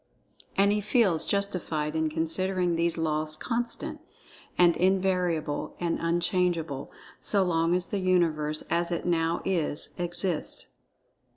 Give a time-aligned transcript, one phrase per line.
[0.57, 4.01] And he feels justified in considering these Laws constant,
[4.57, 10.69] and invariable, and unchangeable so long as the Universe, as it now is, exists.